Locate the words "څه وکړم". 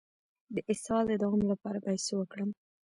2.07-2.49